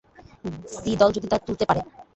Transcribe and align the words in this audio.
C 0.73 0.91
দল 0.99 1.09
যদি 1.15 1.27
তা 1.29 1.37
তুলতে 1.39 1.63
পারে। 1.69 1.81